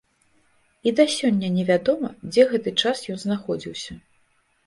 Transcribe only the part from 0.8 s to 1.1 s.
І да